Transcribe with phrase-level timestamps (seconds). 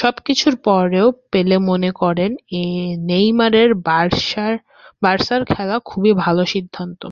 [0.00, 2.30] সবকিছুর পরও পেলে মনে করেন,
[3.06, 7.02] নেইমারের বার্সায় খেলা খুবই ভালো সিদ্ধান্ত।